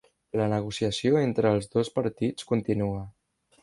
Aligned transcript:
La 0.39 0.47
negociació 0.53 1.21
entre 1.25 1.53
els 1.59 1.71
dos 1.77 1.95
partits 2.01 2.53
continua 2.55 3.09